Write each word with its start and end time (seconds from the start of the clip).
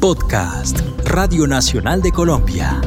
Podcast 0.00 0.80
Radio 1.04 1.46
Nacional 1.46 2.00
de 2.00 2.10
Colombia. 2.10 2.80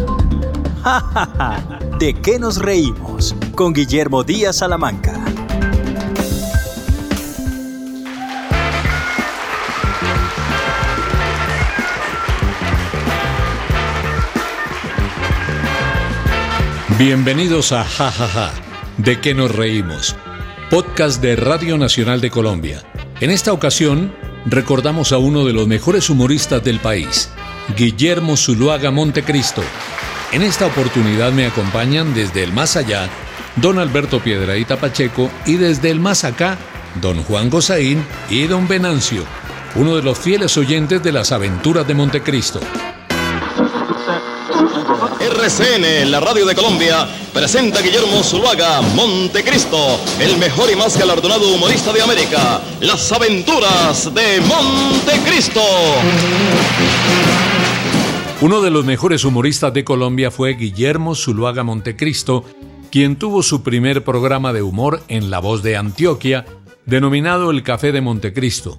¡Ja! 0.83 1.79
¿De 1.99 2.15
qué 2.15 2.39
nos 2.39 2.57
reímos? 2.57 3.35
Con 3.53 3.71
Guillermo 3.71 4.23
Díaz 4.23 4.57
Salamanca. 4.57 5.23
Bienvenidos 16.97 17.73
a 17.73 17.83
Ja 17.83 18.09
Ja 18.09 18.27
Ja, 18.27 18.53
¿de 18.97 19.21
qué 19.21 19.35
nos 19.35 19.55
reímos? 19.55 20.15
Podcast 20.71 21.21
de 21.21 21.35
Radio 21.35 21.77
Nacional 21.77 22.21
de 22.21 22.31
Colombia. 22.31 22.81
En 23.21 23.29
esta 23.29 23.53
ocasión 23.53 24.22
recordamos 24.45 25.11
a 25.11 25.17
uno 25.17 25.45
de 25.45 25.53
los 25.53 25.67
mejores 25.67 26.09
humoristas 26.09 26.63
del 26.63 26.79
país, 26.79 27.29
Guillermo 27.77 28.37
Zuluaga 28.37 28.91
Montecristo. 28.91 29.61
En 30.31 30.41
esta 30.41 30.65
oportunidad 30.65 31.31
me 31.31 31.45
acompañan 31.45 32.13
desde 32.13 32.43
el 32.43 32.53
más 32.53 32.75
allá 32.75 33.09
don 33.55 33.79
Alberto 33.79 34.19
Piedraíta 34.19 34.77
Pacheco 34.77 35.29
y 35.45 35.55
desde 35.55 35.91
el 35.91 35.99
más 35.99 36.23
acá 36.23 36.57
don 37.01 37.23
Juan 37.23 37.49
Gozaín 37.49 38.05
y 38.29 38.47
don 38.47 38.67
Venancio, 38.67 39.23
uno 39.75 39.95
de 39.95 40.03
los 40.03 40.17
fieles 40.17 40.57
oyentes 40.57 41.01
de 41.03 41.11
las 41.11 41.31
aventuras 41.31 41.87
de 41.87 41.93
Montecristo. 41.93 42.59
RCN, 45.23 46.11
la 46.11 46.19
radio 46.19 46.45
de 46.45 46.53
Colombia, 46.53 47.07
presenta 47.33 47.79
a 47.79 47.81
Guillermo 47.81 48.21
Zuluaga, 48.23 48.81
Montecristo, 48.81 49.97
el 50.19 50.37
mejor 50.37 50.69
y 50.69 50.75
más 50.75 50.99
galardonado 50.99 51.53
humorista 51.53 51.93
de 51.93 52.01
América. 52.01 52.61
Las 52.81 53.09
aventuras 53.09 54.13
de 54.13 54.41
Montecristo. 54.41 55.61
Uno 58.41 58.61
de 58.61 58.69
los 58.69 58.83
mejores 58.83 59.23
humoristas 59.23 59.73
de 59.73 59.85
Colombia 59.85 60.29
fue 60.29 60.55
Guillermo 60.55 61.15
Zuluaga 61.15 61.63
Montecristo, 61.63 62.43
quien 62.91 63.15
tuvo 63.15 63.43
su 63.43 63.63
primer 63.63 64.03
programa 64.03 64.51
de 64.51 64.61
humor 64.61 65.03
en 65.07 65.31
La 65.31 65.39
Voz 65.39 65.63
de 65.63 65.77
Antioquia, 65.77 66.43
denominado 66.85 67.49
El 67.49 67.63
Café 67.63 67.93
de 67.93 68.01
Montecristo, 68.01 68.77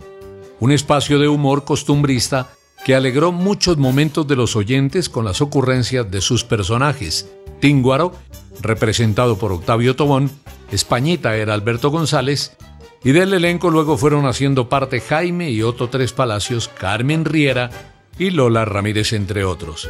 un 0.61 0.73
espacio 0.73 1.19
de 1.19 1.29
humor 1.29 1.65
costumbrista 1.65 2.51
que 2.85 2.95
alegró 2.95 3.33
muchos 3.33 3.79
momentos 3.79 4.29
de 4.29 4.37
los 4.37 4.57
oyentes 4.57 5.09
con 5.09 5.25
las 5.25 5.41
ocurrencias 5.41 6.11
de 6.11 6.21
sus 6.21 6.45
personajes. 6.45 7.31
Tínguaro, 7.61 8.13
representado 8.61 9.39
por 9.39 9.53
Octavio 9.53 9.97
Tobón, 9.97 10.31
Españita 10.71 11.35
era 11.37 11.55
Alberto 11.55 11.91
González, 11.91 12.57
y 13.03 13.13
del 13.13 13.33
elenco 13.33 13.71
luego 13.71 13.97
fueron 13.97 14.27
haciendo 14.27 14.69
parte 14.69 15.01
Jaime 15.01 15.51
y 15.51 15.63
Otto 15.63 15.89
Tres 15.89 16.13
Palacios, 16.13 16.69
Carmen 16.69 17.25
Riera 17.25 17.71
y 18.19 18.31
Lola 18.31 18.65
Ramírez, 18.65 19.13
entre 19.15 19.45
otros. 19.45 19.89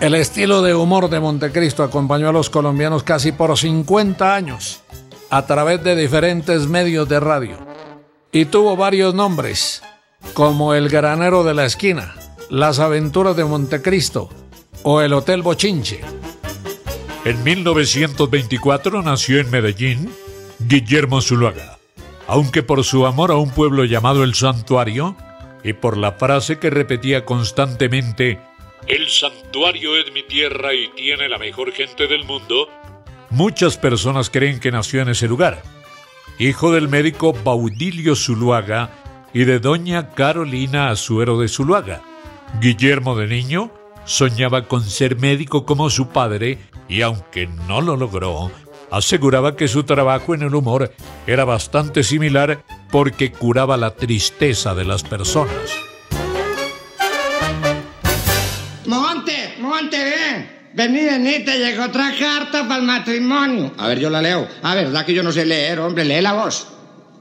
El 0.00 0.14
estilo 0.14 0.62
de 0.62 0.74
humor 0.74 1.10
de 1.10 1.20
Montecristo 1.20 1.82
acompañó 1.82 2.28
a 2.28 2.32
los 2.32 2.50
colombianos 2.50 3.02
casi 3.02 3.32
por 3.32 3.56
50 3.56 4.34
años, 4.34 4.80
a 5.30 5.46
través 5.46 5.84
de 5.84 5.94
diferentes 5.94 6.66
medios 6.66 7.08
de 7.08 7.20
radio, 7.20 7.56
y 8.32 8.46
tuvo 8.46 8.76
varios 8.76 9.14
nombres, 9.14 9.82
como 10.32 10.74
El 10.74 10.88
Granero 10.88 11.44
de 11.44 11.54
la 11.54 11.64
Esquina, 11.64 12.14
Las 12.50 12.78
Aventuras 12.78 13.36
de 13.36 13.44
Montecristo 13.44 14.30
o 14.82 15.00
El 15.00 15.12
Hotel 15.12 15.42
Bochinche. 15.42 16.00
En 17.24 17.42
1924 17.44 19.02
nació 19.02 19.40
en 19.40 19.50
Medellín 19.50 20.12
Guillermo 20.58 21.20
Zuluaga, 21.20 21.78
aunque 22.26 22.62
por 22.62 22.82
su 22.84 23.06
amor 23.06 23.30
a 23.30 23.36
un 23.36 23.50
pueblo 23.50 23.84
llamado 23.84 24.24
El 24.24 24.34
Santuario 24.34 25.16
y 25.62 25.74
por 25.74 25.96
la 25.96 26.12
frase 26.12 26.58
que 26.58 26.70
repetía 26.70 27.24
constantemente, 27.24 28.40
El 28.86 29.08
santuario 29.08 29.96
es 29.96 30.12
mi 30.12 30.22
tierra 30.24 30.74
y 30.74 30.88
tiene 30.96 31.28
la 31.28 31.38
mejor 31.38 31.72
gente 31.72 32.08
del 32.08 32.24
mundo, 32.24 32.68
muchas 33.30 33.76
personas 33.76 34.30
creen 34.30 34.58
que 34.58 34.72
nació 34.72 35.02
en 35.02 35.10
ese 35.10 35.28
lugar. 35.28 35.62
Hijo 36.38 36.72
del 36.72 36.88
médico 36.88 37.32
Baudilio 37.32 38.16
Zuluaga, 38.16 39.01
y 39.32 39.44
de 39.44 39.58
doña 39.58 40.10
Carolina 40.10 40.90
Azuero 40.90 41.40
de 41.40 41.48
Zuluaga. 41.48 42.02
Guillermo 42.60 43.16
de 43.16 43.26
niño 43.26 43.70
soñaba 44.04 44.66
con 44.68 44.82
ser 44.82 45.16
médico 45.16 45.64
como 45.64 45.88
su 45.90 46.08
padre 46.08 46.58
y 46.88 47.02
aunque 47.02 47.46
no 47.46 47.80
lo 47.80 47.96
logró, 47.96 48.50
aseguraba 48.90 49.56
que 49.56 49.68
su 49.68 49.84
trabajo 49.84 50.34
en 50.34 50.42
el 50.42 50.54
humor 50.54 50.92
era 51.26 51.44
bastante 51.44 52.02
similar 52.02 52.62
porque 52.90 53.32
curaba 53.32 53.76
la 53.76 53.94
tristeza 53.94 54.74
de 54.74 54.84
las 54.84 55.02
personas. 55.02 55.54
Monte, 58.86 59.54
Monte, 59.60 60.04
ven. 60.04 60.62
Vení, 60.74 61.04
vení, 61.04 61.44
te 61.44 61.58
llegó 61.58 61.84
otra 61.84 62.14
carta 62.18 62.66
para 62.66 62.80
el 62.80 62.86
matrimonio. 62.86 63.72
A 63.76 63.88
ver, 63.88 64.00
yo 64.00 64.08
la 64.08 64.22
leo. 64.22 64.48
A 64.62 64.74
ver, 64.74 64.86
¿verdad 64.86 65.04
que 65.04 65.12
yo 65.12 65.22
no 65.22 65.30
sé 65.30 65.44
leer, 65.44 65.78
hombre? 65.80 66.04
Lee 66.04 66.22
la 66.22 66.32
voz. 66.32 66.66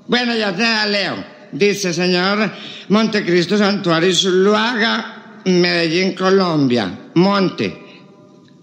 Bueno, 0.07 0.33
ya 0.35 0.55
te 0.55 0.63
la 0.63 0.85
leo 0.85 1.40
dice 1.51 1.93
señor 1.93 2.51
Montecristo 2.89 3.57
Santuario 3.57 4.13
Zuluaga, 4.13 5.39
Medellín, 5.45 6.13
Colombia. 6.13 7.09
Monte. 7.15 7.81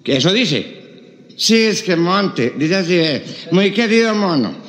¿Qué 0.02 0.16
eso 0.16 0.32
dice? 0.32 1.26
Sí, 1.36 1.56
es 1.56 1.82
que 1.82 1.96
Monte. 1.96 2.54
Dice 2.56 2.76
así, 2.76 3.46
muy 3.52 3.72
querido 3.72 4.14
mono. 4.14 4.68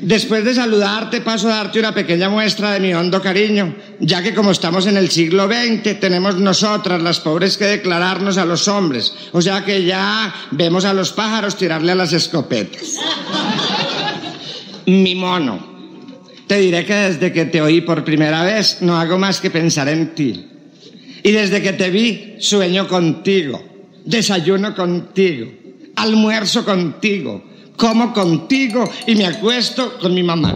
Después 0.00 0.44
de 0.44 0.54
saludarte, 0.54 1.20
paso 1.20 1.48
a 1.48 1.56
darte 1.56 1.78
una 1.78 1.94
pequeña 1.94 2.28
muestra 2.28 2.72
de 2.72 2.80
mi 2.80 2.92
hondo 2.92 3.22
cariño, 3.22 3.74
ya 4.00 4.22
que 4.22 4.34
como 4.34 4.50
estamos 4.50 4.86
en 4.86 4.96
el 4.96 5.08
siglo 5.08 5.46
XX, 5.46 5.98
tenemos 6.00 6.36
nosotras, 6.36 7.00
las 7.00 7.20
pobres, 7.20 7.56
que 7.56 7.64
declararnos 7.66 8.36
a 8.36 8.44
los 8.44 8.66
hombres. 8.66 9.14
O 9.32 9.40
sea 9.40 9.64
que 9.64 9.84
ya 9.84 10.34
vemos 10.50 10.84
a 10.84 10.92
los 10.92 11.12
pájaros 11.12 11.56
tirarle 11.56 11.92
a 11.92 11.94
las 11.94 12.12
escopetas. 12.12 12.82
mi 14.86 15.14
mono. 15.14 15.73
Te 16.46 16.58
diré 16.58 16.84
que 16.84 16.94
desde 16.94 17.32
que 17.32 17.46
te 17.46 17.62
oí 17.62 17.80
por 17.80 18.04
primera 18.04 18.44
vez 18.44 18.78
no 18.82 18.96
hago 18.96 19.18
más 19.18 19.40
que 19.40 19.50
pensar 19.50 19.88
en 19.88 20.14
ti. 20.14 20.46
Y 21.22 21.30
desde 21.30 21.62
que 21.62 21.72
te 21.72 21.90
vi 21.90 22.34
sueño 22.38 22.86
contigo, 22.86 23.62
desayuno 24.04 24.74
contigo, 24.74 25.50
almuerzo 25.96 26.64
contigo, 26.64 27.42
como 27.76 28.12
contigo 28.12 28.84
y 29.06 29.14
me 29.14 29.26
acuesto 29.26 29.98
con 29.98 30.14
mi 30.14 30.22
mamá. 30.22 30.54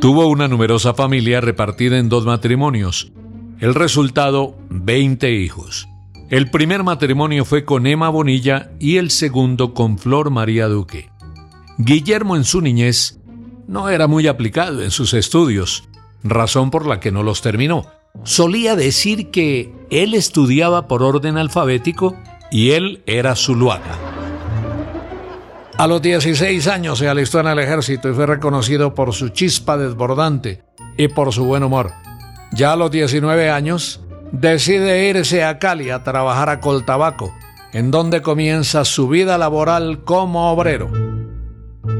Tuvo 0.00 0.26
una 0.26 0.48
numerosa 0.48 0.92
familia 0.92 1.40
repartida 1.40 1.98
en 1.98 2.08
dos 2.08 2.26
matrimonios. 2.26 3.12
El 3.60 3.74
resultado, 3.74 4.56
20 4.70 5.32
hijos. 5.32 5.88
El 6.30 6.50
primer 6.50 6.82
matrimonio 6.82 7.44
fue 7.44 7.64
con 7.64 7.86
Emma 7.86 8.08
Bonilla 8.08 8.72
y 8.80 8.96
el 8.96 9.10
segundo 9.10 9.72
con 9.72 9.98
Flor 9.98 10.30
María 10.30 10.66
Duque. 10.66 11.10
Guillermo 11.78 12.36
en 12.36 12.44
su 12.44 12.60
niñez 12.60 13.20
no 13.66 13.88
era 13.88 14.06
muy 14.06 14.26
aplicado 14.26 14.82
en 14.82 14.90
sus 14.90 15.14
estudios, 15.14 15.84
razón 16.22 16.70
por 16.70 16.86
la 16.86 17.00
que 17.00 17.12
no 17.12 17.22
los 17.22 17.42
terminó. 17.42 17.86
Solía 18.22 18.76
decir 18.76 19.30
que 19.30 19.72
él 19.90 20.14
estudiaba 20.14 20.86
por 20.86 21.02
orden 21.02 21.36
alfabético 21.36 22.16
y 22.50 22.70
él 22.70 23.02
era 23.06 23.34
Zuluaga. 23.34 23.98
A 25.76 25.88
los 25.88 26.00
16 26.00 26.68
años 26.68 26.98
se 27.00 27.08
alistó 27.08 27.40
en 27.40 27.48
el 27.48 27.58
ejército 27.58 28.08
y 28.08 28.14
fue 28.14 28.26
reconocido 28.26 28.94
por 28.94 29.12
su 29.12 29.30
chispa 29.30 29.76
desbordante 29.76 30.62
y 30.96 31.08
por 31.08 31.32
su 31.32 31.44
buen 31.44 31.64
humor. 31.64 31.90
Ya 32.52 32.72
a 32.72 32.76
los 32.76 32.92
19 32.92 33.50
años, 33.50 34.00
decide 34.30 35.08
irse 35.08 35.42
a 35.42 35.58
Cali 35.58 35.90
a 35.90 36.04
trabajar 36.04 36.48
a 36.48 36.60
Coltabaco, 36.60 37.34
en 37.72 37.90
donde 37.90 38.22
comienza 38.22 38.84
su 38.84 39.08
vida 39.08 39.36
laboral 39.36 40.04
como 40.04 40.52
obrero. 40.52 41.03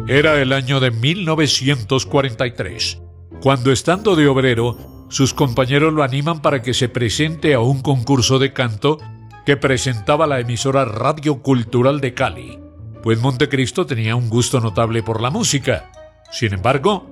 Era 0.07 0.43
el 0.43 0.53
año 0.53 0.81
de 0.81 0.91
1943, 0.91 3.01
cuando 3.41 3.73
estando 3.73 4.17
de 4.17 4.29
obrero, 4.29 5.07
sus 5.09 5.33
compañeros 5.33 5.95
lo 5.95 6.03
animan 6.03 6.43
para 6.43 6.61
que 6.61 6.75
se 6.75 6.91
presente 6.91 7.55
a 7.55 7.61
un 7.61 7.81
concurso 7.81 8.39
de 8.39 8.53
canto 8.53 8.99
que 9.47 9.57
presentaba 9.57 10.27
la 10.27 10.41
emisora 10.41 10.85
Radio 10.85 11.41
Cultural 11.41 12.03
de 12.03 12.13
Cali, 12.13 12.59
pues 13.03 13.19
Montecristo 13.19 13.87
tenía 13.87 14.15
un 14.15 14.29
gusto 14.29 14.61
notable 14.61 15.03
por 15.03 15.23
la 15.23 15.31
música. 15.31 15.91
Sin 16.31 16.53
embargo, 16.53 17.07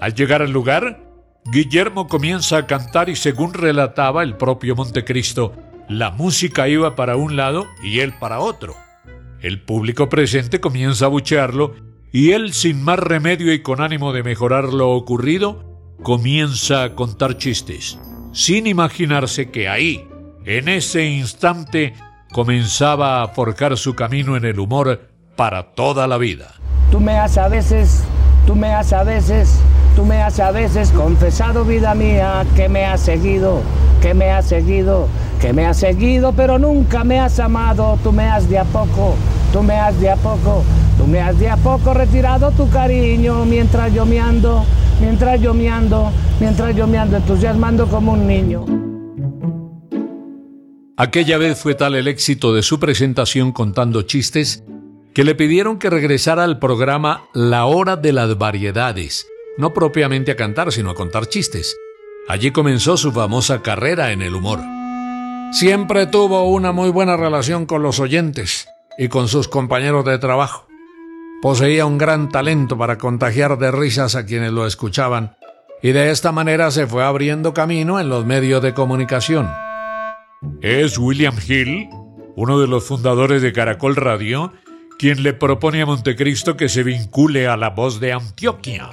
al 0.00 0.14
llegar 0.14 0.40
al 0.40 0.50
lugar, 0.50 0.98
Guillermo 1.44 2.08
comienza 2.08 2.56
a 2.56 2.66
cantar 2.66 3.10
y 3.10 3.16
según 3.16 3.52
relataba 3.52 4.22
el 4.22 4.38
propio 4.38 4.74
Montecristo, 4.74 5.52
la 5.90 6.10
música 6.10 6.68
iba 6.68 6.96
para 6.96 7.16
un 7.16 7.36
lado 7.36 7.66
y 7.82 8.00
él 8.00 8.14
para 8.18 8.40
otro. 8.40 8.76
El 9.42 9.60
público 9.60 10.08
presente 10.08 10.58
comienza 10.58 11.04
a 11.04 11.08
buchearlo 11.08 11.89
y 12.12 12.32
él, 12.32 12.52
sin 12.52 12.82
más 12.82 12.98
remedio 12.98 13.52
y 13.52 13.62
con 13.62 13.80
ánimo 13.80 14.12
de 14.12 14.22
mejorar 14.22 14.64
lo 14.64 14.90
ocurrido, 14.90 15.64
comienza 16.02 16.82
a 16.82 16.94
contar 16.94 17.36
chistes, 17.36 17.98
sin 18.32 18.66
imaginarse 18.66 19.50
que 19.50 19.68
ahí, 19.68 20.06
en 20.44 20.68
ese 20.68 21.04
instante, 21.06 21.94
comenzaba 22.32 23.22
a 23.22 23.28
forjar 23.28 23.76
su 23.76 23.94
camino 23.94 24.36
en 24.36 24.44
el 24.44 24.58
humor 24.58 25.08
para 25.36 25.74
toda 25.74 26.06
la 26.06 26.18
vida. 26.18 26.54
Tú 26.90 27.00
me 27.00 27.18
has 27.18 27.38
a 27.38 27.48
veces, 27.48 28.02
tú 28.46 28.54
me 28.54 28.72
has 28.72 28.92
a 28.92 29.04
veces, 29.04 29.60
tú 29.94 30.04
me 30.04 30.20
has 30.20 30.40
a 30.40 30.50
veces 30.50 30.90
confesado, 30.90 31.64
vida 31.64 31.94
mía, 31.94 32.44
que 32.56 32.68
me 32.68 32.84
has 32.84 33.00
seguido 33.00 33.62
que 34.00 34.14
me 34.14 34.30
has 34.30 34.46
seguido, 34.46 35.08
que 35.40 35.52
me 35.52 35.66
has 35.66 35.76
seguido, 35.78 36.32
pero 36.32 36.58
nunca 36.58 37.04
me 37.04 37.20
has 37.20 37.38
amado. 37.38 37.98
Tú 38.02 38.12
me 38.12 38.24
has 38.24 38.48
de 38.48 38.58
a 38.58 38.64
poco, 38.64 39.14
tú 39.52 39.62
me 39.62 39.74
has 39.74 40.00
de 40.00 40.10
a 40.10 40.16
poco, 40.16 40.64
tú 41.00 41.06
me 41.06 41.20
has 41.20 41.38
de 41.38 41.48
a 41.48 41.56
poco 41.56 41.94
retirado 41.94 42.50
tu 42.50 42.68
cariño 42.68 43.46
mientras 43.46 43.92
yo 43.94 44.04
me 44.04 44.20
ando, 44.20 44.66
mientras 45.00 45.40
yo 45.40 45.54
me 45.54 45.70
ando, 45.70 46.12
mientras 46.38 46.76
yo 46.76 46.86
me 46.86 46.98
ando 46.98 47.16
entusiasmando 47.16 47.86
como 47.86 48.12
un 48.12 48.26
niño. 48.26 48.66
Aquella 50.98 51.38
vez 51.38 51.58
fue 51.58 51.74
tal 51.74 51.94
el 51.94 52.06
éxito 52.06 52.52
de 52.52 52.62
su 52.62 52.78
presentación 52.78 53.52
contando 53.52 54.02
chistes 54.02 54.62
que 55.14 55.24
le 55.24 55.34
pidieron 55.34 55.78
que 55.78 55.88
regresara 55.88 56.44
al 56.44 56.58
programa 56.58 57.22
La 57.32 57.64
Hora 57.64 57.96
de 57.96 58.12
las 58.12 58.36
Variedades, 58.36 59.26
no 59.56 59.72
propiamente 59.72 60.32
a 60.32 60.36
cantar, 60.36 60.70
sino 60.70 60.90
a 60.90 60.94
contar 60.94 61.26
chistes. 61.26 61.78
Allí 62.28 62.50
comenzó 62.50 62.98
su 62.98 63.10
famosa 63.10 63.62
carrera 63.62 64.12
en 64.12 64.20
el 64.20 64.34
humor. 64.34 64.60
Siempre 65.52 66.06
tuvo 66.06 66.50
una 66.50 66.72
muy 66.72 66.90
buena 66.90 67.16
relación 67.16 67.64
con 67.64 67.82
los 67.82 68.00
oyentes 68.00 68.68
y 68.98 69.08
con 69.08 69.28
sus 69.28 69.48
compañeros 69.48 70.04
de 70.04 70.18
trabajo. 70.18 70.69
Poseía 71.42 71.86
un 71.86 71.96
gran 71.96 72.28
talento 72.28 72.76
para 72.76 72.98
contagiar 72.98 73.56
de 73.56 73.70
risas 73.70 74.14
a 74.14 74.26
quienes 74.26 74.52
lo 74.52 74.66
escuchaban 74.66 75.36
y 75.82 75.92
de 75.92 76.10
esta 76.10 76.32
manera 76.32 76.70
se 76.70 76.86
fue 76.86 77.02
abriendo 77.02 77.54
camino 77.54 77.98
en 77.98 78.10
los 78.10 78.26
medios 78.26 78.62
de 78.62 78.74
comunicación. 78.74 79.50
Es 80.60 80.98
William 80.98 81.34
Hill, 81.46 81.88
uno 82.36 82.60
de 82.60 82.66
los 82.66 82.84
fundadores 82.84 83.40
de 83.40 83.54
Caracol 83.54 83.96
Radio, 83.96 84.52
quien 84.98 85.22
le 85.22 85.32
propone 85.32 85.80
a 85.80 85.86
Montecristo 85.86 86.58
que 86.58 86.68
se 86.68 86.82
vincule 86.82 87.46
a 87.46 87.56
la 87.56 87.70
voz 87.70 88.00
de 88.00 88.12
Antioquia, 88.12 88.90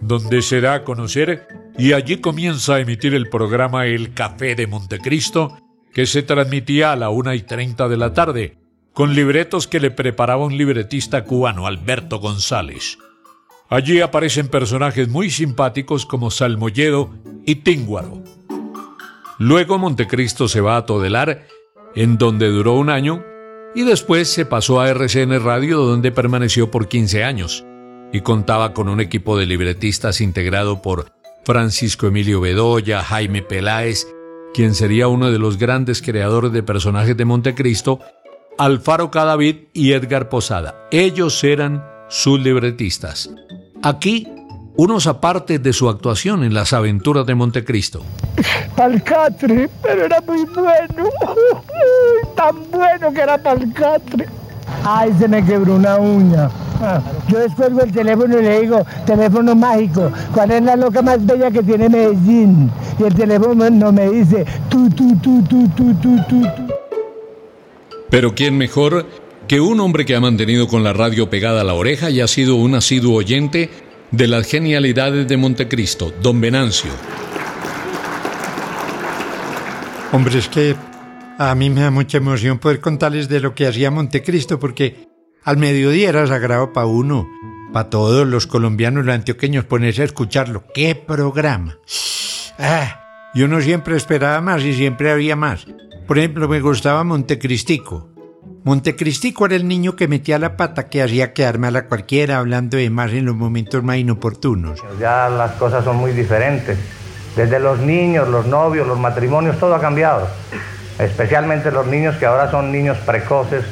donde 0.00 0.42
se 0.42 0.60
da 0.60 0.74
a 0.74 0.84
conocer 0.84 1.48
y 1.76 1.94
allí 1.94 2.18
comienza 2.18 2.76
a 2.76 2.80
emitir 2.80 3.14
el 3.14 3.28
programa 3.28 3.86
El 3.86 4.14
Café 4.14 4.54
de 4.54 4.68
Montecristo, 4.68 5.58
que 5.92 6.06
se 6.06 6.22
transmitía 6.22 6.92
a 6.92 6.96
la 6.96 7.10
una 7.10 7.34
y 7.34 7.42
treinta 7.42 7.88
de 7.88 7.96
la 7.96 8.12
tarde, 8.12 8.56
con 8.98 9.14
libretos 9.14 9.68
que 9.68 9.78
le 9.78 9.92
preparaba 9.92 10.44
un 10.44 10.58
libretista 10.58 11.22
cubano, 11.22 11.68
Alberto 11.68 12.18
González. 12.18 12.98
Allí 13.68 14.00
aparecen 14.00 14.48
personajes 14.48 15.08
muy 15.08 15.30
simpáticos 15.30 16.04
como 16.04 16.32
Salmoyedo 16.32 17.14
y 17.46 17.54
Tínguaro. 17.62 18.24
Luego 19.38 19.78
Montecristo 19.78 20.48
se 20.48 20.60
va 20.60 20.76
a 20.76 20.84
Todelar, 20.84 21.46
en 21.94 22.18
donde 22.18 22.48
duró 22.48 22.74
un 22.74 22.90
año, 22.90 23.22
y 23.72 23.84
después 23.84 24.26
se 24.26 24.46
pasó 24.46 24.80
a 24.80 24.88
RCN 24.88 25.44
Radio 25.44 25.78
donde 25.78 26.10
permaneció 26.10 26.72
por 26.72 26.88
15 26.88 27.22
años 27.22 27.64
y 28.12 28.22
contaba 28.22 28.74
con 28.74 28.88
un 28.88 29.00
equipo 29.00 29.38
de 29.38 29.46
libretistas 29.46 30.20
integrado 30.20 30.82
por 30.82 31.12
Francisco 31.44 32.08
Emilio 32.08 32.40
Bedoya, 32.40 33.04
Jaime 33.04 33.42
Peláez, 33.42 34.08
quien 34.54 34.74
sería 34.74 35.06
uno 35.06 35.30
de 35.30 35.38
los 35.38 35.56
grandes 35.56 36.02
creadores 36.02 36.50
de 36.50 36.64
personajes 36.64 37.16
de 37.16 37.24
Montecristo, 37.24 38.00
Alfaro 38.58 39.12
Cadavid 39.12 39.56
y 39.72 39.92
Edgar 39.92 40.28
Posada. 40.28 40.74
Ellos 40.90 41.44
eran 41.44 41.84
sus 42.08 42.40
libretistas. 42.40 43.30
Aquí, 43.84 44.26
unos 44.76 45.06
apartes 45.06 45.62
de 45.62 45.72
su 45.72 45.88
actuación 45.88 46.42
en 46.42 46.54
Las 46.54 46.72
Aventuras 46.72 47.24
de 47.24 47.36
Montecristo. 47.36 48.02
Palcatre, 48.74 49.70
pero 49.80 50.06
era 50.06 50.20
muy 50.26 50.44
bueno. 50.44 51.08
Tan 52.34 52.70
bueno 52.72 53.12
que 53.12 53.20
era 53.20 53.38
Palcatre. 53.38 54.26
Ay, 54.84 55.14
se 55.20 55.28
me 55.28 55.44
quebró 55.44 55.76
una 55.76 55.96
uña. 55.96 56.50
Yo 57.28 57.38
descuelgo 57.38 57.82
el 57.82 57.92
teléfono 57.92 58.40
y 58.40 58.42
le 58.42 58.60
digo, 58.62 58.84
teléfono 59.06 59.54
mágico, 59.54 60.10
¿cuál 60.34 60.50
es 60.50 60.62
la 60.62 60.74
loca 60.74 61.00
más 61.00 61.24
bella 61.24 61.50
que 61.52 61.62
tiene 61.62 61.88
Medellín? 61.88 62.70
Y 62.98 63.04
el 63.04 63.14
teléfono 63.14 63.70
no 63.70 63.92
me 63.92 64.10
dice, 64.10 64.44
tú, 64.68 64.90
tú, 64.90 65.16
tú, 65.18 65.44
tú, 65.44 65.68
tú, 65.76 65.94
tú, 65.94 66.16
tú. 66.28 66.42
tú. 66.56 66.77
Pero 68.10 68.34
¿quién 68.34 68.56
mejor 68.56 69.06
que 69.46 69.60
un 69.60 69.80
hombre 69.80 70.04
que 70.04 70.14
ha 70.14 70.20
mantenido 70.20 70.66
con 70.66 70.82
la 70.82 70.92
radio 70.92 71.30
pegada 71.30 71.60
a 71.60 71.64
la 71.64 71.74
oreja 71.74 72.10
y 72.10 72.20
ha 72.20 72.28
sido 72.28 72.56
un 72.56 72.74
asiduo 72.74 73.16
oyente 73.16 73.70
de 74.10 74.26
las 74.26 74.46
genialidades 74.46 75.28
de 75.28 75.36
Montecristo, 75.36 76.12
don 76.22 76.40
Venancio? 76.40 76.90
Hombre, 80.12 80.38
es 80.38 80.48
que 80.48 80.74
a 81.38 81.54
mí 81.54 81.70
me 81.70 81.82
da 81.82 81.90
mucha 81.90 82.18
emoción 82.18 82.58
poder 82.58 82.80
contarles 82.80 83.28
de 83.28 83.40
lo 83.40 83.54
que 83.54 83.66
hacía 83.66 83.90
Montecristo, 83.90 84.58
porque 84.58 85.06
al 85.44 85.58
mediodía 85.58 86.08
era 86.08 86.26
sagrado 86.26 86.72
para 86.72 86.86
uno, 86.86 87.28
para 87.72 87.90
todos 87.90 88.26
los 88.26 88.46
colombianos, 88.46 89.04
los 89.04 89.14
antioqueños, 89.14 89.64
ponerse 89.64 90.02
a 90.02 90.06
escucharlo. 90.06 90.64
¡Qué 90.74 90.94
programa! 90.94 91.78
Ah, 92.58 93.07
y 93.34 93.42
uno 93.42 93.60
siempre 93.60 93.96
esperaba 93.96 94.40
más 94.40 94.62
y 94.62 94.74
siempre 94.74 95.10
había 95.10 95.36
más. 95.36 95.66
Por 96.06 96.18
ejemplo, 96.18 96.48
me 96.48 96.60
gustaba 96.60 97.04
Montecristico. 97.04 98.08
Montecristico 98.64 99.46
era 99.46 99.56
el 99.56 99.68
niño 99.68 99.96
que 99.96 100.08
metía 100.08 100.38
la 100.38 100.56
pata 100.56 100.88
que 100.88 101.02
hacía 101.02 101.32
quedarme 101.32 101.68
a 101.68 101.70
la 101.70 101.86
cualquiera 101.86 102.38
hablando 102.38 102.76
de 102.76 102.90
más 102.90 103.12
en 103.12 103.24
los 103.24 103.34
momentos 103.34 103.82
más 103.82 103.96
inoportunos. 103.96 104.82
Ya 104.98 105.28
las 105.28 105.52
cosas 105.52 105.84
son 105.84 105.96
muy 105.96 106.12
diferentes. 106.12 106.78
Desde 107.36 107.60
los 107.60 107.78
niños, 107.78 108.28
los 108.28 108.46
novios, 108.46 108.86
los 108.86 108.98
matrimonios, 108.98 109.58
todo 109.58 109.74
ha 109.74 109.80
cambiado. 109.80 110.28
Especialmente 110.98 111.70
los 111.70 111.86
niños 111.86 112.16
que 112.16 112.26
ahora 112.26 112.50
son 112.50 112.72
niños 112.72 112.98
precoces, 112.98 113.64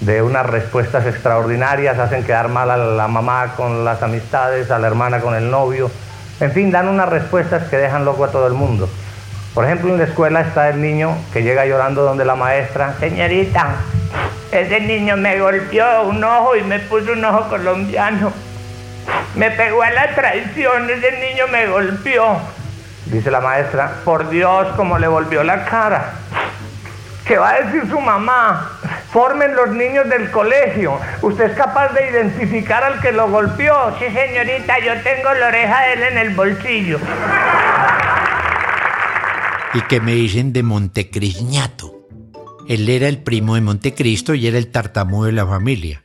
de 0.00 0.20
unas 0.22 0.44
respuestas 0.44 1.06
extraordinarias, 1.06 1.98
hacen 1.98 2.24
quedar 2.24 2.48
mal 2.48 2.70
a 2.70 2.76
la 2.76 3.08
mamá 3.08 3.54
con 3.56 3.84
las 3.84 4.02
amistades, 4.02 4.70
a 4.70 4.78
la 4.78 4.86
hermana 4.88 5.20
con 5.20 5.34
el 5.34 5.50
novio. 5.50 5.90
En 6.40 6.52
fin, 6.52 6.70
dan 6.70 6.88
unas 6.88 7.08
respuestas 7.08 7.68
que 7.68 7.76
dejan 7.76 8.04
loco 8.04 8.24
a 8.24 8.30
todo 8.30 8.46
el 8.46 8.52
mundo. 8.52 8.88
Por 9.54 9.64
ejemplo, 9.64 9.90
en 9.90 9.98
la 9.98 10.04
escuela 10.04 10.42
está 10.42 10.68
el 10.68 10.82
niño 10.82 11.16
que 11.32 11.42
llega 11.42 11.64
llorando 11.64 12.02
donde 12.02 12.26
la 12.26 12.34
maestra, 12.34 12.94
señorita, 13.00 13.76
ese 14.52 14.80
niño 14.80 15.16
me 15.16 15.40
golpeó 15.40 16.02
un 16.02 16.22
ojo 16.22 16.56
y 16.56 16.62
me 16.62 16.78
puso 16.78 17.12
un 17.12 17.24
ojo 17.24 17.48
colombiano. 17.48 18.32
Me 19.34 19.50
pegó 19.50 19.82
a 19.82 19.90
la 19.90 20.14
traición, 20.14 20.90
ese 20.90 21.12
niño 21.12 21.46
me 21.50 21.66
golpeó. 21.68 22.38
Dice 23.06 23.30
la 23.30 23.40
maestra, 23.40 23.92
por 24.04 24.28
Dios, 24.28 24.68
cómo 24.76 24.98
le 24.98 25.08
volvió 25.08 25.42
la 25.42 25.64
cara. 25.64 26.12
¿Qué 27.26 27.36
va 27.36 27.50
a 27.50 27.62
decir 27.62 27.90
su 27.90 28.00
mamá? 28.00 28.78
Formen 29.10 29.56
los 29.56 29.70
niños 29.70 30.08
del 30.08 30.30
colegio. 30.30 30.96
¿Usted 31.22 31.50
es 31.50 31.56
capaz 31.56 31.92
de 31.92 32.08
identificar 32.08 32.84
al 32.84 33.00
que 33.00 33.10
lo 33.10 33.28
golpeó? 33.28 33.74
Sí, 33.98 34.04
señorita, 34.04 34.78
yo 34.78 34.92
tengo 35.02 35.34
la 35.34 35.48
oreja 35.48 35.86
de 35.86 35.92
él 35.94 36.02
en 36.12 36.18
el 36.18 36.34
bolsillo. 36.34 37.00
Y 39.74 39.80
que 39.82 40.00
me 40.00 40.12
dicen 40.12 40.52
de 40.52 40.62
Montecriñato. 40.62 42.06
Él 42.68 42.88
era 42.88 43.08
el 43.08 43.18
primo 43.18 43.56
de 43.56 43.60
Montecristo 43.60 44.32
y 44.34 44.46
era 44.46 44.58
el 44.58 44.70
tartamudo 44.70 45.26
de 45.26 45.32
la 45.32 45.46
familia. 45.46 46.04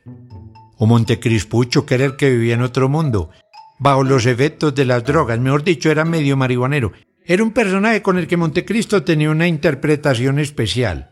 O 0.76 0.86
Montecrispucho, 0.86 1.86
que 1.86 1.94
era 1.94 2.04
el 2.04 2.16
que 2.16 2.30
vivía 2.30 2.54
en 2.54 2.62
otro 2.62 2.88
mundo, 2.88 3.30
bajo 3.78 4.02
los 4.02 4.26
efectos 4.26 4.74
de 4.74 4.86
las 4.86 5.04
drogas, 5.04 5.38
mejor 5.38 5.62
dicho, 5.62 5.88
era 5.88 6.04
medio 6.04 6.36
marihuanero. 6.36 6.90
Era 7.24 7.44
un 7.44 7.52
personaje 7.52 8.02
con 8.02 8.18
el 8.18 8.26
que 8.26 8.36
Montecristo 8.36 9.04
tenía 9.04 9.30
una 9.30 9.46
interpretación 9.46 10.40
especial. 10.40 11.11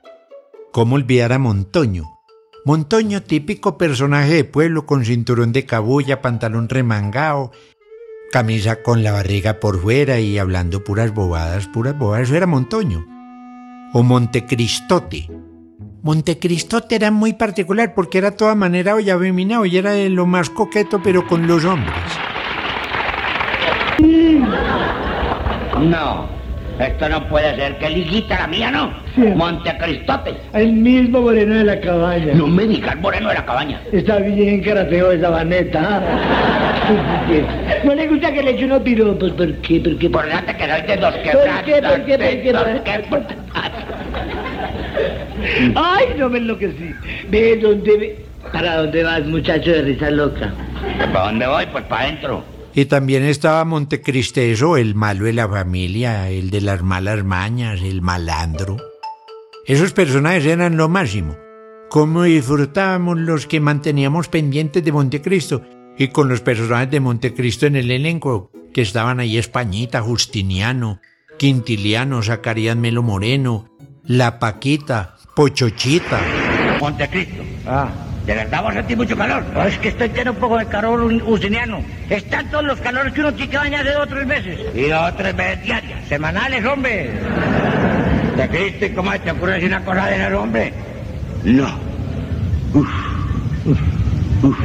¿Cómo 0.72 0.94
olvidar 0.94 1.32
a 1.32 1.40
Montoño? 1.40 2.20
Montoño, 2.64 3.22
típico 3.22 3.76
personaje 3.76 4.34
de 4.34 4.44
pueblo 4.44 4.86
con 4.86 5.04
cinturón 5.04 5.52
de 5.52 5.66
cabulla, 5.66 6.22
pantalón 6.22 6.68
remangado, 6.68 7.50
camisa 8.30 8.80
con 8.80 9.02
la 9.02 9.10
barriga 9.10 9.58
por 9.58 9.80
fuera 9.80 10.20
y 10.20 10.38
hablando 10.38 10.84
puras 10.84 11.12
bobadas, 11.12 11.66
puras 11.66 11.98
bobadas. 11.98 12.28
Eso 12.28 12.36
era 12.36 12.46
Montoño. 12.46 13.04
O 13.92 14.04
Montecristote. 14.04 15.28
Montecristote 16.02 16.94
era 16.94 17.10
muy 17.10 17.32
particular 17.32 17.92
porque 17.92 18.18
era 18.18 18.36
toda 18.36 18.54
manera 18.54 18.94
o 18.94 19.00
feminado 19.00 19.66
y 19.66 19.76
era 19.76 19.90
de 19.90 20.08
lo 20.08 20.24
más 20.24 20.50
coqueto, 20.50 21.02
pero 21.02 21.26
con 21.26 21.48
los 21.48 21.64
hombres. 21.64 21.96
No, 25.80 26.39
esto 26.86 27.08
no 27.08 27.28
puede 27.28 27.54
ser. 27.56 27.76
¿Qué 27.78 27.90
liguita 27.90 28.38
la 28.40 28.46
mía, 28.46 28.70
no? 28.70 28.92
Sí. 29.14 29.22
Montecristote. 29.34 30.34
El 30.54 30.72
mismo 30.72 31.20
moreno 31.22 31.54
de 31.56 31.64
la 31.64 31.80
cabaña. 31.80 32.32
No 32.34 32.46
me 32.46 32.64
digas 32.66 32.96
moreno 32.96 33.28
de 33.28 33.34
la 33.34 33.44
cabaña. 33.44 33.80
Está 33.92 34.16
bien 34.18 34.62
carateo 34.62 35.12
esa 35.12 35.30
baneta. 35.30 36.02
¿No 37.84 37.94
le 37.94 38.06
gusta 38.08 38.32
que 38.32 38.42
le 38.42 38.50
eche 38.52 38.64
unos 38.64 38.82
piropos? 38.82 39.30
¿Por 39.32 39.52
qué? 39.56 39.80
¿Por 39.80 39.98
qué? 39.98 40.10
Por 40.10 40.24
delante 40.24 40.56
que 40.56 40.68
soy 40.68 40.82
de 40.82 40.96
dos 40.96 41.14
que 41.16 41.30
¿Por 41.30 41.42
qué? 41.64 41.82
¿Por 41.82 42.04
qué? 42.04 42.18
¿Por 42.18 42.42
qué? 42.42 42.52
dos 42.52 42.62
¿Por 43.08 43.26
que- 43.26 43.34
Ay, 45.74 46.06
no 46.18 46.28
me 46.28 46.38
enloquecí. 46.38 46.94
Ve, 47.28 47.56
¿dónde 47.56 47.96
ve? 47.96 48.24
¿Para 48.52 48.76
dónde 48.78 49.02
vas, 49.04 49.24
muchacho 49.26 49.70
de 49.70 49.82
risa 49.82 50.10
loca? 50.10 50.52
¿Para 51.12 51.26
dónde 51.26 51.46
voy? 51.46 51.66
Pues 51.72 51.84
para 51.84 52.02
adentro. 52.04 52.44
Y 52.74 52.84
también 52.84 53.24
estaba 53.24 53.64
Montecristeso, 53.64 54.76
el 54.76 54.94
malo 54.94 55.24
de 55.24 55.32
la 55.32 55.48
familia, 55.48 56.30
el 56.30 56.50
de 56.50 56.60
las 56.60 56.82
malas 56.82 57.24
mañas, 57.24 57.80
el 57.82 58.00
malandro. 58.00 58.76
Esos 59.66 59.92
personajes 59.92 60.46
eran 60.46 60.76
lo 60.76 60.88
máximo. 60.88 61.36
Cómo 61.88 62.22
disfrutábamos 62.22 63.18
los 63.18 63.46
que 63.46 63.58
manteníamos 63.58 64.28
pendientes 64.28 64.84
de 64.84 64.92
Montecristo 64.92 65.62
y 65.98 66.08
con 66.08 66.28
los 66.28 66.40
personajes 66.40 66.90
de 66.90 67.00
Montecristo 67.00 67.66
en 67.66 67.74
el 67.76 67.90
elenco, 67.90 68.52
que 68.72 68.82
estaban 68.82 69.18
ahí 69.18 69.36
Españita, 69.36 70.00
Justiniano, 70.00 71.00
Quintiliano, 71.38 72.22
Zacarías 72.22 72.76
Melo 72.76 73.02
Moreno, 73.02 73.68
La 74.04 74.38
Paquita, 74.38 75.16
Pochochita. 75.34 76.20
Montecristo. 76.80 77.42
Ah. 77.66 78.09
¿De 78.26 78.34
verdad 78.34 78.62
vos 78.62 78.74
sentís 78.74 78.96
mucho 78.96 79.16
calor? 79.16 79.44
No, 79.52 79.64
es 79.64 79.78
que 79.78 79.88
estoy 79.88 80.08
teniendo 80.08 80.32
un 80.32 80.38
poco 80.38 80.58
de 80.58 80.66
calor 80.66 81.00
usiniano. 81.02 81.82
Están 82.08 82.50
todos 82.50 82.64
los 82.64 82.80
calores 82.80 83.12
que 83.12 83.20
uno 83.20 83.32
tiene 83.34 83.50
que 83.50 83.56
bañar 83.56 83.84
de 83.84 83.96
otros 83.96 84.26
meses. 84.26 84.60
Y 84.74 84.88
dos 84.88 85.16
tres 85.16 85.34
veces 85.34 85.62
diarias. 85.62 86.00
Semanales, 86.08 86.64
hombre. 86.64 87.10
¿De 88.36 88.48
Cristo 88.48 88.86
y 88.86 88.90
cómo 88.90 89.12
te 89.18 89.30
ocurre 89.30 89.54
decir 89.54 89.68
una 89.68 89.84
cosa 89.84 90.06
de 90.06 90.14
ese 90.16 90.34
hombre? 90.34 90.72
No. 91.44 91.68
Uf. 92.74 92.88
Uf. 93.64 93.78
Uf. 94.42 94.58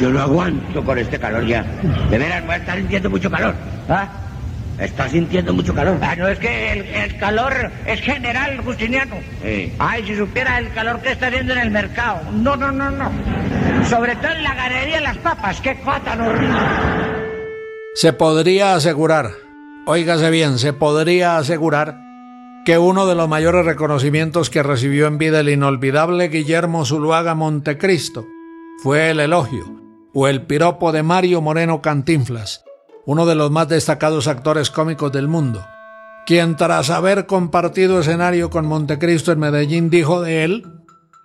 yo 0.00 0.10
lo 0.10 0.22
aguanto 0.22 0.84
con 0.84 0.98
este 0.98 1.18
calor 1.18 1.46
ya. 1.46 1.64
De 2.10 2.18
veras, 2.18 2.42
a 2.48 2.56
estar 2.56 2.76
sintiendo 2.76 3.10
mucho 3.10 3.30
calor. 3.30 3.54
¿Ah? 3.88 4.08
Está 4.78 5.08
sintiendo 5.08 5.54
mucho 5.54 5.72
calor. 5.74 5.98
Ah, 6.02 6.16
no, 6.16 6.26
es 6.28 6.38
que 6.38 7.04
el, 7.04 7.16
calor 7.18 7.70
es 7.86 8.00
general, 8.00 8.60
Justiniano. 8.64 9.16
Ay, 9.78 10.04
si 10.06 10.16
supiera 10.16 10.58
el 10.58 10.72
calor 10.72 11.00
que 11.00 11.12
está 11.12 11.28
haciendo 11.28 11.52
en 11.52 11.60
el 11.60 11.70
mercado. 11.70 12.20
No, 12.32 12.56
no, 12.56 12.72
no, 12.72 12.90
no. 12.90 13.10
Sobre 13.88 14.16
todo 14.16 14.32
en 14.32 14.42
la 14.42 14.54
galería 14.54 14.96
de 14.96 15.02
las 15.02 15.18
papas. 15.18 15.60
¡Qué 15.60 15.76
cosa 15.76 16.00
tan 16.00 16.20
horrible! 16.20 16.58
Se 17.94 18.12
podría 18.12 18.74
asegurar, 18.74 19.30
óigase 19.86 20.28
bien, 20.30 20.58
se 20.58 20.72
podría 20.72 21.36
asegurar 21.38 22.00
que 22.64 22.78
uno 22.78 23.06
de 23.06 23.14
los 23.14 23.28
mayores 23.28 23.64
reconocimientos 23.64 24.50
que 24.50 24.64
recibió 24.64 25.06
en 25.06 25.18
vida 25.18 25.40
el 25.40 25.50
inolvidable 25.50 26.28
Guillermo 26.28 26.84
Zuluaga 26.84 27.36
Montecristo 27.36 28.26
fue 28.82 29.10
el 29.10 29.20
elogio 29.20 29.80
o 30.12 30.26
el 30.26 30.42
piropo 30.42 30.90
de 30.90 31.02
Mario 31.02 31.40
Moreno 31.40 31.82
Cantinflas, 31.82 32.64
uno 33.06 33.26
de 33.26 33.34
los 33.34 33.50
más 33.50 33.68
destacados 33.68 34.28
actores 34.28 34.70
cómicos 34.70 35.12
del 35.12 35.28
mundo, 35.28 35.66
quien 36.26 36.56
tras 36.56 36.90
haber 36.90 37.26
compartido 37.26 38.00
escenario 38.00 38.50
con 38.50 38.66
Montecristo 38.66 39.32
en 39.32 39.40
Medellín 39.40 39.90
dijo 39.90 40.22
de 40.22 40.44
él 40.44 40.66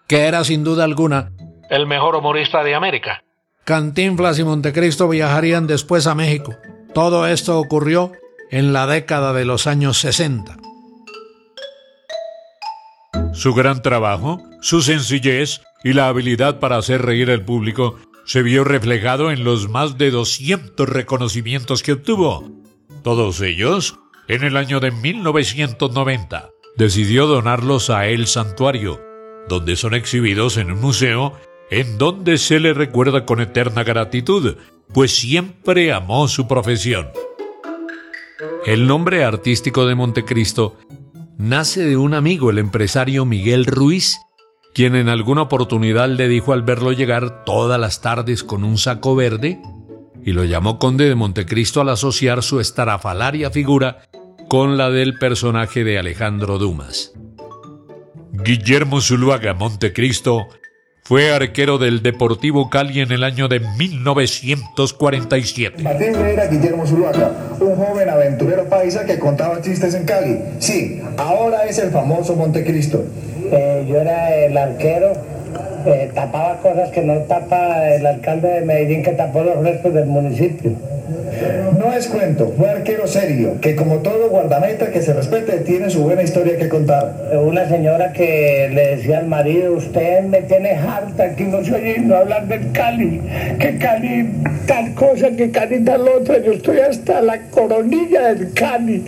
que 0.08 0.28
era 0.28 0.44
sin 0.44 0.64
duda 0.64 0.84
alguna 0.84 1.32
el 1.70 1.86
mejor 1.86 2.16
humorista 2.16 2.64
de 2.64 2.76
América. 2.76 3.24
Cantinflas 3.64 4.40
y 4.40 4.44
Montecristo 4.44 5.08
viajarían 5.08 5.68
después 5.68 6.08
a 6.08 6.16
México. 6.16 6.56
Todo 6.94 7.28
esto 7.28 7.60
ocurrió 7.60 8.12
en 8.50 8.74
la 8.74 8.88
década 8.88 9.32
de 9.34 9.46
los 9.46 9.68
años 9.68 10.00
60. 10.00 10.58
Su 13.34 13.54
gran 13.54 13.82
trabajo, 13.84 14.42
su 14.62 14.82
sencillez 14.82 15.62
y 15.84 15.94
la 15.94 16.08
habilidad 16.08 16.60
para 16.60 16.78
hacer 16.78 17.04
reír 17.04 17.30
al 17.30 17.46
público 17.46 17.98
se 18.30 18.44
vio 18.44 18.64
reflejado 18.64 19.32
en 19.32 19.44
los 19.44 19.70
más 19.70 19.98
de 19.98 20.12
200 20.12 20.88
reconocimientos 20.88 21.82
que 21.82 21.94
obtuvo. 21.94 22.48
Todos 23.02 23.42
ellos 23.42 23.98
en 24.28 24.44
el 24.44 24.56
año 24.56 24.80
de 24.80 24.92
1990. 24.92 26.52
Decidió 26.78 27.26
donarlos 27.26 27.90
a 27.90 28.06
El 28.06 28.28
Santuario, 28.28 29.02
donde 29.48 29.76
son 29.76 29.96
exhibidos 29.96 30.58
en 30.58 30.72
un 30.72 30.80
museo 30.80 31.34
en 31.72 31.98
donde 31.98 32.38
se 32.38 32.60
le 32.60 32.76
recuerda 32.76 33.26
con 33.26 33.42
eterna 33.42 33.84
gratitud, 33.84 34.58
pues 34.94 35.10
siempre 35.10 35.92
amó 35.92 36.28
su 36.28 36.48
profesión. 36.48 37.10
El 38.64 38.86
nombre 38.86 39.24
artístico 39.24 39.88
de 39.88 39.96
Montecristo 39.96 40.78
nace 41.40 41.84
de 41.84 41.98
un 41.98 42.14
amigo, 42.14 42.52
el 42.52 42.60
empresario 42.60 43.26
Miguel 43.26 43.66
Ruiz, 43.66 44.20
quien 44.74 44.96
en 44.96 45.10
alguna 45.10 45.44
oportunidad 45.44 46.10
le 46.10 46.28
dijo 46.28 46.54
al 46.54 46.64
verlo 46.64 46.92
llegar 46.92 47.44
todas 47.44 47.80
las 47.80 48.02
tardes 48.02 48.44
con 48.44 48.64
un 48.64 48.78
saco 48.78 49.16
verde, 49.16 49.60
y 50.24 50.34
lo 50.34 50.44
llamó 50.44 50.80
Conde 50.80 51.08
de 51.08 51.16
Montecristo 51.16 51.82
al 51.82 51.90
asociar 51.90 52.44
su 52.44 52.60
estrafalaria 52.60 53.52
figura 53.52 54.00
con 54.48 54.78
la 54.78 54.90
del 54.90 55.18
personaje 55.18 55.84
de 55.84 56.00
Alejandro 56.00 56.58
Dumas. 56.58 57.14
Guillermo 58.32 59.02
Zuluaga 59.02 59.54
Montecristo 59.54 60.48
fue 61.04 61.34
arquero 61.34 61.78
del 61.80 62.04
Deportivo 62.04 62.70
Cali 62.70 63.00
en 63.00 63.12
el 63.12 63.24
año 63.24 63.48
de 63.48 63.60
1947. 63.60 65.82
Martín 65.82 66.14
era 66.16 66.46
Guillermo 66.46 66.86
Zuluaga, 66.86 67.32
un 67.60 67.76
joven 67.76 68.08
aventurero 68.08 68.70
paisa 68.70 69.04
que 69.06 69.18
contaba 69.18 69.60
chistes 69.62 69.96
en 69.96 70.06
Cali. 70.06 70.38
Sí, 70.60 71.02
ahora 71.18 71.66
es 71.66 71.80
el 71.80 71.90
famoso 71.90 72.36
Montecristo. 72.36 73.04
Eh, 73.52 73.86
yo 73.88 74.02
era 74.02 74.36
el 74.36 74.58
arquero, 74.58 75.14
eh, 75.86 76.12
tapaba 76.14 76.58
cosas 76.58 76.90
que 76.90 77.02
no 77.02 77.16
tapa 77.22 77.90
el 77.90 78.06
alcalde 78.06 78.48
de 78.50 78.62
Medellín 78.62 79.04
que 79.04 79.12
tapó 79.12 79.44
los 79.44 79.64
restos 79.64 79.94
del 79.94 80.06
municipio. 80.06 80.72
No 81.80 81.94
es 81.94 82.08
cuento, 82.08 82.54
fue 82.58 82.70
arquero 82.70 83.08
serio, 83.08 83.60
que 83.62 83.76
como 83.76 83.98
todo 83.98 84.30
guardameta 84.30 84.92
que 84.92 85.02
se 85.02 85.14
respete 85.14 85.60
tiene 85.60 85.90
su 85.90 86.04
buena 86.04 86.22
historia 86.22 86.58
que 86.58 86.68
contar. 86.68 87.14
Una 87.42 87.68
señora 87.68 88.12
que 88.12 88.70
le 88.74 88.98
decía 88.98 89.20
al 89.20 89.28
marido, 89.28 89.74
usted 89.74 90.22
me 90.24 90.42
tiene 90.42 90.72
harta, 90.72 91.36
que 91.36 91.46
no 91.46 91.64
se 91.64 91.74
oye 91.74 92.00
no 92.00 92.16
hablar 92.16 92.48
del 92.48 92.72
Cali, 92.74 93.22
que 93.58 93.78
Cali 93.78 94.30
tal 94.68 94.94
cosa, 94.94 95.32
que 95.32 95.50
Cali 95.50 95.80
tal 95.80 96.08
otra, 96.08 96.40
yo 96.40 96.52
estoy 96.52 96.80
hasta 96.80 97.22
la 97.22 97.40
coronilla 97.50 98.34
del 98.34 98.54
Cali 98.54 99.06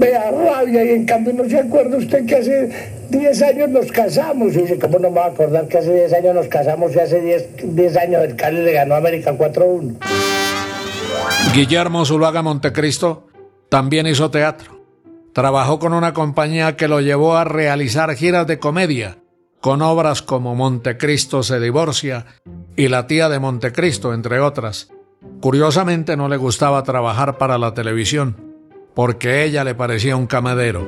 vea 0.00 0.30
rabia 0.30 0.82
y 0.84 0.88
en 0.90 1.04
cambio 1.04 1.34
no 1.34 1.48
se 1.48 1.58
acuerda 1.58 1.98
usted 1.98 2.26
que 2.26 2.36
hace 2.36 2.96
10 3.10 3.42
años 3.42 3.68
nos 3.68 3.92
casamos. 3.92 4.54
Y 4.56 4.62
dice, 4.62 4.78
¿cómo 4.78 4.98
no 4.98 5.10
me 5.10 5.20
va 5.20 5.26
a 5.26 5.28
acordar 5.28 5.68
que 5.68 5.78
hace 5.78 5.94
10 5.94 6.12
años 6.14 6.34
nos 6.34 6.48
casamos 6.48 6.96
y 6.96 6.98
hace 6.98 7.20
10, 7.20 7.76
10 7.76 7.96
años 7.98 8.24
el 8.24 8.34
Cali 8.34 8.62
le 8.62 8.72
ganó 8.72 8.94
a 8.94 8.98
América 8.98 9.36
4-1? 9.36 9.98
Guillermo 11.54 12.04
Zuluaga 12.04 12.42
Montecristo 12.42 13.28
también 13.68 14.06
hizo 14.06 14.30
teatro. 14.30 14.80
Trabajó 15.32 15.78
con 15.78 15.92
una 15.92 16.12
compañía 16.12 16.76
que 16.76 16.88
lo 16.88 17.00
llevó 17.00 17.36
a 17.36 17.44
realizar 17.44 18.12
giras 18.16 18.46
de 18.46 18.58
comedia, 18.58 19.18
con 19.60 19.80
obras 19.82 20.22
como 20.22 20.56
Montecristo 20.56 21.42
se 21.44 21.60
divorcia 21.60 22.26
y 22.74 22.88
La 22.88 23.06
tía 23.06 23.28
de 23.28 23.38
Montecristo, 23.38 24.12
entre 24.12 24.40
otras. 24.40 24.88
Curiosamente 25.40 26.16
no 26.16 26.28
le 26.28 26.36
gustaba 26.36 26.82
trabajar 26.82 27.38
para 27.38 27.58
la 27.58 27.74
televisión 27.74 28.49
porque 29.02 29.44
ella 29.44 29.64
le 29.64 29.74
parecía 29.74 30.14
un 30.14 30.26
camadero. 30.26 30.86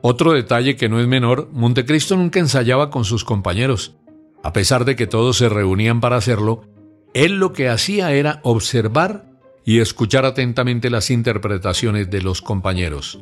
Otro 0.00 0.32
detalle 0.32 0.76
que 0.76 0.88
no 0.88 0.98
es 0.98 1.06
menor, 1.06 1.50
Montecristo 1.52 2.16
nunca 2.16 2.38
ensayaba 2.38 2.88
con 2.88 3.04
sus 3.04 3.22
compañeros. 3.22 3.96
A 4.42 4.54
pesar 4.54 4.86
de 4.86 4.96
que 4.96 5.06
todos 5.06 5.36
se 5.36 5.50
reunían 5.50 6.00
para 6.00 6.16
hacerlo, 6.16 6.64
él 7.12 7.34
lo 7.34 7.52
que 7.52 7.68
hacía 7.68 8.12
era 8.12 8.40
observar 8.44 9.26
y 9.62 9.80
escuchar 9.80 10.24
atentamente 10.24 10.88
las 10.88 11.10
interpretaciones 11.10 12.08
de 12.08 12.22
los 12.22 12.40
compañeros. 12.40 13.20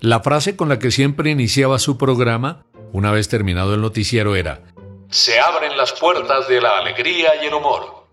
La 0.00 0.18
frase 0.18 0.56
con 0.56 0.68
la 0.68 0.80
que 0.80 0.90
siempre 0.90 1.30
iniciaba 1.30 1.78
su 1.78 1.96
programa, 1.96 2.66
una 2.92 3.12
vez 3.12 3.28
terminado 3.28 3.74
el 3.74 3.82
noticiero, 3.82 4.34
era 4.34 4.64
Se 5.10 5.38
abren 5.38 5.76
las 5.76 5.92
puertas 5.92 6.48
de 6.48 6.60
la 6.60 6.78
alegría 6.78 7.40
y 7.40 7.46
el 7.46 7.54
humor. 7.54 8.03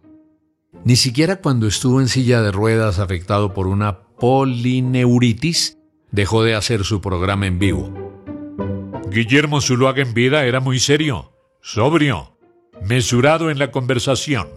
Ni 0.84 0.96
siquiera 0.96 1.42
cuando 1.42 1.68
estuvo 1.68 2.02
en 2.02 2.08
silla 2.08 2.42
de 2.42 2.52
ruedas 2.52 3.00
afectado 3.00 3.54
por 3.54 3.68
una 3.68 4.00
polineuritis, 4.20 5.78
dejó 6.12 6.44
de 6.44 6.56
hacer 6.56 6.84
su 6.86 7.02
programa 7.02 7.46
en 7.46 7.60
vivo. 7.60 7.94
Guillermo 9.10 9.62
Zuluaga 9.62 10.02
en 10.02 10.14
vida 10.14 10.46
era 10.46 10.60
muy 10.60 10.80
serio, 10.80 11.34
sobrio, 11.62 12.38
mesurado 12.82 13.50
en 13.52 13.60
la 13.60 13.72
conversación. 13.72 14.48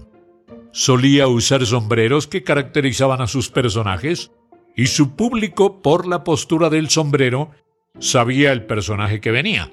Solía 0.72 1.28
usar 1.28 1.66
sombreros 1.66 2.26
que 2.26 2.42
caracterizaban 2.42 3.20
a 3.20 3.26
sus 3.26 3.50
personajes 3.50 4.30
y 4.76 4.86
su 4.86 5.14
público, 5.14 5.82
por 5.82 6.06
la 6.06 6.24
postura 6.24 6.70
del 6.70 6.90
sombrero, 6.90 7.50
sabía 7.98 8.52
el 8.52 8.66
personaje 8.66 9.20
que 9.20 9.30
venía. 9.30 9.72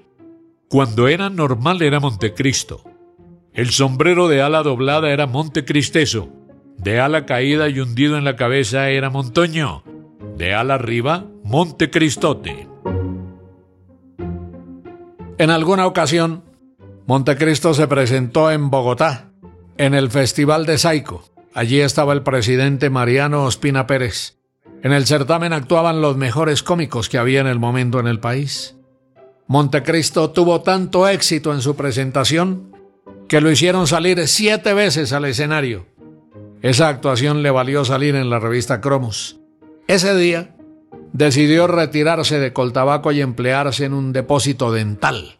Cuando 0.70 1.08
era 1.08 1.30
normal 1.30 1.82
era 1.82 2.00
Montecristo. 2.00 2.84
El 3.54 3.70
sombrero 3.72 4.28
de 4.28 4.42
ala 4.42 4.64
doblada 4.64 5.10
era 5.10 5.28
Montecristeso 5.28 6.42
de 6.82 7.00
ala 7.00 7.28
caída 7.28 7.70
y 7.70 7.80
hundido 7.80 8.18
en 8.18 8.24
la 8.24 8.36
cabeza 8.36 8.90
era 8.90 9.12
Montoño. 9.12 9.84
De 10.36 10.56
ala 10.56 10.76
arriba, 10.76 11.28
Montecristote. 11.44 12.68
En 15.38 15.50
alguna 15.52 15.86
ocasión, 15.86 16.44
Montecristo 17.06 17.76
se 17.76 17.88
presentó 17.88 18.50
en 18.50 18.72
Bogotá, 18.72 19.32
en 19.78 19.94
el 19.94 20.10
Festival 20.10 20.66
de 20.66 20.80
Saico. 20.80 21.24
Allí 21.54 21.82
estaba 21.82 22.14
el 22.14 22.24
presidente 22.24 22.90
Mariano 22.90 23.44
Ospina 23.44 23.86
Pérez. 23.86 24.40
En 24.82 24.94
el 24.94 25.06
certamen 25.06 25.54
actuaban 25.54 26.02
los 26.02 26.18
mejores 26.18 26.64
cómicos 26.64 27.10
que 27.10 27.20
había 27.20 27.42
en 27.42 27.48
el 27.48 27.60
momento 27.60 28.00
en 28.00 28.08
el 28.08 28.20
país. 28.20 28.76
Montecristo 29.46 30.32
tuvo 30.32 30.62
tanto 30.62 31.08
éxito 31.08 31.54
en 31.54 31.62
su 31.62 31.76
presentación 31.76 32.71
que 33.32 33.42
lo 33.42 33.50
hicieron 33.50 33.88
salir 33.88 34.28
siete 34.28 34.76
veces 34.76 35.12
al 35.12 35.26
escenario 35.26 35.88
esa 36.62 36.90
actuación 36.90 37.42
le 37.42 37.50
valió 37.50 37.84
salir 37.86 38.16
en 38.16 38.30
la 38.30 38.40
revista 38.40 38.82
Cromos. 38.82 39.40
Ese 39.88 40.16
día 40.16 40.56
decidió 41.12 41.66
retirarse 41.66 42.40
de 42.40 42.54
Coltabaco 42.54 43.12
y 43.12 43.22
emplearse 43.22 43.86
en 43.86 43.94
un 43.94 44.14
depósito 44.14 44.72
dental. 44.72 45.40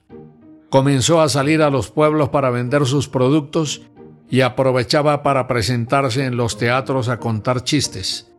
Comenzó 0.70 1.22
a 1.22 1.30
salir 1.30 1.62
a 1.62 1.70
los 1.70 1.92
pueblos 1.92 2.30
para 2.30 2.50
vender 2.50 2.88
sus 2.88 3.08
productos 3.08 3.84
y 4.32 4.42
aprovechaba 4.42 5.22
para 5.22 5.48
presentarse 5.48 6.26
en 6.26 6.38
los 6.38 6.58
teatros 6.58 7.08
a 7.08 7.20
contar 7.20 7.64
chistes. 7.64 8.32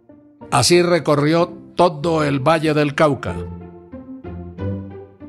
Así 0.50 0.82
recorrió 0.82 1.46
todo 1.76 2.24
el 2.24 2.40
Valle 2.40 2.74
del 2.74 2.96
Cauca. 2.96 3.36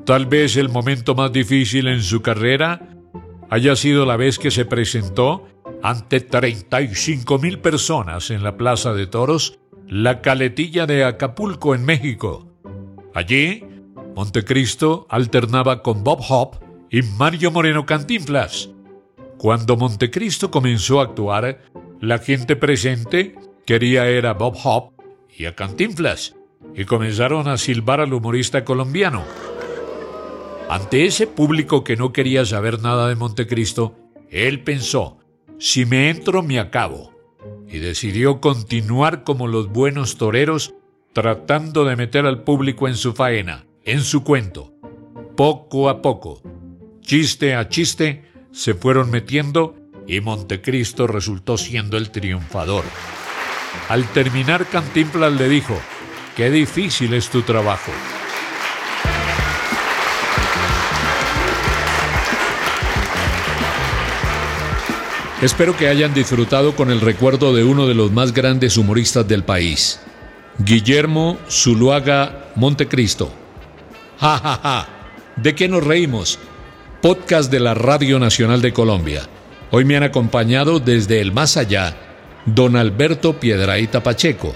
Tal 0.04 0.26
vez 0.26 0.56
el 0.56 0.70
momento 0.70 1.14
más 1.14 1.30
difícil 1.30 1.86
en 1.86 2.02
su 2.02 2.20
carrera 2.20 2.93
haya 3.50 3.76
sido 3.76 4.06
la 4.06 4.16
vez 4.16 4.38
que 4.38 4.50
se 4.50 4.64
presentó 4.64 5.46
ante 5.82 6.20
35 6.20 7.38
mil 7.38 7.58
personas 7.58 8.30
en 8.30 8.42
la 8.42 8.56
Plaza 8.56 8.94
de 8.94 9.06
Toros, 9.06 9.58
la 9.86 10.20
caletilla 10.22 10.86
de 10.86 11.04
Acapulco 11.04 11.74
en 11.74 11.84
México. 11.84 12.48
Allí, 13.14 13.64
Montecristo 14.16 15.06
alternaba 15.08 15.82
con 15.82 16.04
Bob 16.04 16.20
Hope 16.28 16.58
y 16.90 17.02
Mario 17.02 17.50
Moreno 17.50 17.84
Cantinflas. 17.86 18.70
Cuando 19.38 19.76
Montecristo 19.76 20.50
comenzó 20.50 21.00
a 21.00 21.04
actuar, 21.04 21.60
la 22.00 22.18
gente 22.18 22.56
presente 22.56 23.34
quería 23.66 24.06
era 24.06 24.34
Bob 24.34 24.56
Hope 24.62 25.04
y 25.36 25.46
a 25.46 25.54
Cantinflas, 25.54 26.36
y 26.74 26.84
comenzaron 26.84 27.48
a 27.48 27.58
silbar 27.58 28.00
al 28.00 28.12
humorista 28.12 28.64
colombiano. 28.64 29.24
Ante 30.68 31.04
ese 31.04 31.26
público 31.26 31.84
que 31.84 31.96
no 31.96 32.12
quería 32.12 32.44
saber 32.46 32.80
nada 32.80 33.08
de 33.08 33.16
Montecristo, 33.16 33.96
él 34.30 34.62
pensó, 34.62 35.18
si 35.58 35.84
me 35.84 36.10
entro 36.10 36.42
me 36.42 36.58
acabo, 36.58 37.12
y 37.68 37.78
decidió 37.78 38.40
continuar 38.40 39.24
como 39.24 39.46
los 39.46 39.68
buenos 39.68 40.16
toreros, 40.16 40.74
tratando 41.12 41.84
de 41.84 41.96
meter 41.96 42.26
al 42.26 42.42
público 42.42 42.88
en 42.88 42.96
su 42.96 43.12
faena, 43.12 43.66
en 43.84 44.02
su 44.02 44.24
cuento. 44.24 44.72
Poco 45.36 45.88
a 45.88 46.00
poco, 46.00 46.42
chiste 47.00 47.54
a 47.54 47.68
chiste, 47.68 48.24
se 48.50 48.74
fueron 48.74 49.10
metiendo 49.10 49.76
y 50.06 50.20
Montecristo 50.20 51.06
resultó 51.06 51.58
siendo 51.58 51.96
el 51.96 52.10
triunfador. 52.10 52.84
Al 53.88 54.06
terminar 54.12 54.66
Cantinflas 54.66 55.32
le 55.32 55.48
dijo, 55.48 55.78
qué 56.36 56.50
difícil 56.50 57.14
es 57.14 57.28
tu 57.28 57.42
trabajo. 57.42 57.92
Espero 65.44 65.76
que 65.76 65.88
hayan 65.88 66.14
disfrutado 66.14 66.74
con 66.74 66.90
el 66.90 67.02
recuerdo 67.02 67.54
de 67.54 67.64
uno 67.64 67.86
de 67.86 67.92
los 67.92 68.10
más 68.10 68.32
grandes 68.32 68.78
humoristas 68.78 69.28
del 69.28 69.44
país, 69.44 70.00
Guillermo 70.58 71.36
Zuluaga 71.50 72.46
Montecristo. 72.54 73.30
Ja, 74.18 74.38
ja, 74.38 74.60
ja. 74.62 74.88
¿De 75.36 75.54
qué 75.54 75.68
nos 75.68 75.84
reímos? 75.84 76.38
Podcast 77.02 77.52
de 77.52 77.60
la 77.60 77.74
Radio 77.74 78.18
Nacional 78.18 78.62
de 78.62 78.72
Colombia. 78.72 79.28
Hoy 79.70 79.84
me 79.84 79.98
han 79.98 80.04
acompañado 80.04 80.80
desde 80.80 81.20
el 81.20 81.30
más 81.30 81.58
allá 81.58 81.94
don 82.46 82.74
Alberto 82.74 83.38
Piedraíta 83.38 84.02
Pacheco 84.02 84.54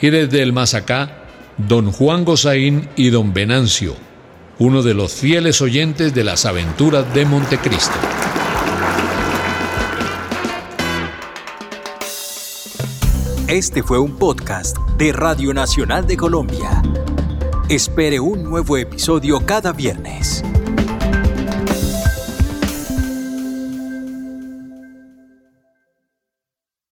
y 0.00 0.10
desde 0.10 0.40
el 0.40 0.52
más 0.52 0.74
acá 0.74 1.24
don 1.56 1.90
Juan 1.90 2.24
Gozaín 2.24 2.88
y 2.94 3.10
don 3.10 3.34
Venancio, 3.34 3.96
uno 4.60 4.84
de 4.84 4.94
los 4.94 5.14
fieles 5.14 5.60
oyentes 5.60 6.14
de 6.14 6.22
las 6.22 6.46
aventuras 6.46 7.12
de 7.12 7.24
Montecristo. 7.24 7.98
Este 13.48 13.82
fue 13.82 13.98
un 13.98 14.14
podcast 14.18 14.76
de 14.98 15.10
Radio 15.10 15.54
Nacional 15.54 16.06
de 16.06 16.18
Colombia. 16.18 16.82
Espere 17.70 18.20
un 18.20 18.42
nuevo 18.42 18.76
episodio 18.76 19.40
cada 19.46 19.72
viernes. 19.72 20.44